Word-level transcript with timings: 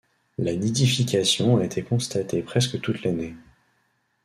La 0.39 0.55
nidification 0.55 1.57
a 1.57 1.63
été 1.65 1.83
constatée 1.83 2.41
presque 2.41 2.81
toute 2.81 3.03
l'année. 3.03 3.35